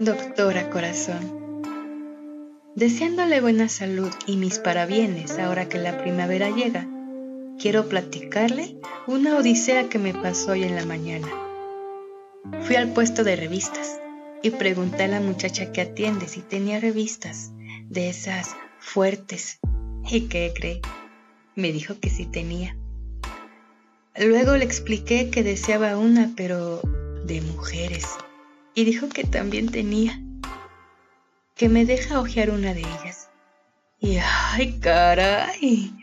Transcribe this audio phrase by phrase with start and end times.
[0.00, 1.62] doctora corazón.
[2.74, 6.86] Deseándole buena salud y mis parabienes ahora que la primavera llega,
[7.58, 11.28] quiero platicarle una odisea que me pasó hoy en la mañana.
[12.62, 13.98] Fui al puesto de revistas
[14.42, 17.52] y pregunté a la muchacha que atiende si tenía revistas
[17.88, 19.58] de esas fuertes.
[20.10, 20.82] ¿Y qué cree?
[21.54, 22.76] Me dijo que sí tenía.
[24.18, 26.80] Luego le expliqué que deseaba una, pero
[27.24, 28.06] de mujeres,
[28.76, 30.20] y dijo que también tenía,
[31.56, 33.30] que me deja hojear una de ellas.
[33.98, 35.96] Y ay, caray,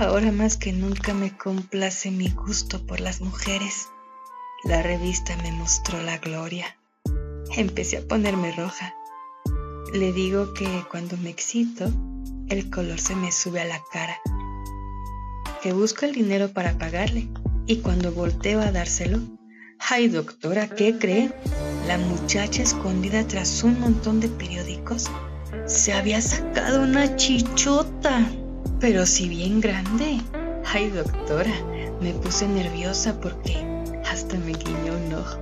[0.00, 3.88] ahora más que nunca me complace mi gusto por las mujeres.
[4.64, 6.76] La revista me mostró la gloria.
[7.56, 8.92] Empecé a ponerme roja.
[9.92, 11.88] Le digo que cuando me excito,
[12.48, 14.18] el color se me sube a la cara.
[15.62, 17.28] Que busco el dinero para pagarle
[17.66, 19.20] y cuando volteo a dárselo,
[19.78, 20.66] ¡ay doctora!
[20.68, 21.30] ¿Qué cree?
[21.88, 25.06] La muchacha escondida tras un montón de periódicos
[25.64, 28.30] se había sacado una chichota,
[28.78, 30.20] pero si bien grande.
[30.70, 31.50] ¡Ay doctora!
[32.02, 33.56] Me puse nerviosa porque
[34.06, 35.38] hasta me guiñó un ojo.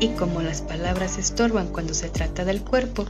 [0.00, 3.06] Y como las palabras estorban cuando se trata del cuerpo,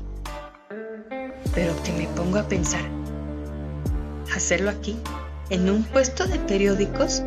[1.55, 2.85] pero que me pongo a pensar,
[4.37, 4.95] hacerlo aquí,
[5.49, 7.23] en un puesto de periódicos,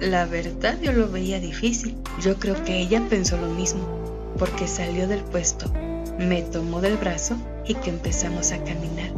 [0.00, 1.94] la verdad yo lo veía difícil.
[2.22, 3.98] Yo creo que ella pensó lo mismo,
[4.38, 5.72] porque salió del puesto,
[6.18, 7.36] me tomó del brazo
[7.66, 9.12] y que empezamos a caminar.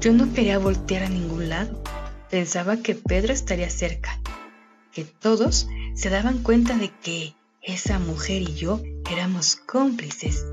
[0.00, 1.82] Yo no quería voltear a ningún lado.
[2.30, 4.20] Pensaba que Pedro estaría cerca,
[4.92, 10.44] que todos se daban cuenta de que esa mujer y yo éramos cómplices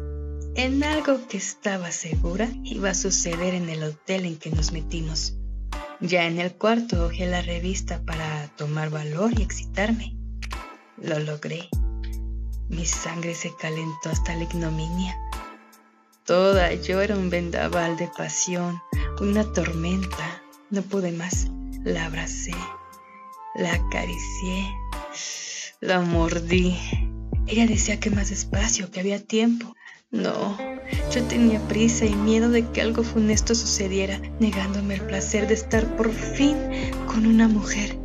[0.55, 5.35] en algo que estaba segura iba a suceder en el hotel en que nos metimos.
[5.99, 10.15] Ya en el cuarto ojé la revista para tomar valor y excitarme.
[10.97, 11.67] Lo logré.
[12.69, 15.17] Mi sangre se calentó hasta la ignominia.
[16.25, 18.81] Toda yo era un vendaval de pasión,
[19.21, 20.41] una tormenta.
[20.71, 21.47] No pude más.
[21.83, 22.55] La abracé,
[23.53, 24.75] la acaricié,
[25.79, 26.75] la mordí.
[27.45, 29.75] Ella decía que más despacio, que había tiempo.
[30.09, 30.57] No,
[31.13, 35.95] yo tenía prisa y miedo de que algo funesto sucediera, negándome el placer de estar
[35.95, 36.57] por fin
[37.05, 37.99] con una mujer.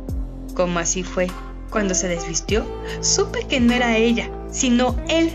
[0.53, 1.27] Como así fue,
[1.71, 2.65] cuando se desvistió,
[3.01, 5.31] supe que no era ella, sino él,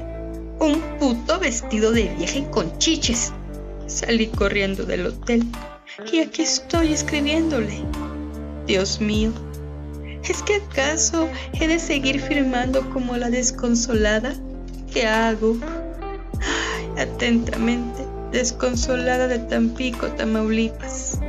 [0.60, 3.32] un puto vestido de vieja y con chiches.
[3.86, 5.44] Salí corriendo del hotel
[6.12, 7.82] y aquí estoy escribiéndole.
[8.66, 9.32] Dios mío,
[10.22, 14.34] ¿es que acaso he de seguir firmando como la desconsolada?
[14.92, 15.56] ¿Qué hago?
[16.96, 21.20] atentamente, desconsolada de Tampico, Tamaulipas.